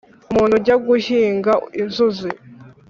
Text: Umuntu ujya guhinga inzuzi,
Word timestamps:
Umuntu 0.31 0.53
ujya 0.59 0.75
guhinga 0.85 1.51
inzuzi, 1.81 2.29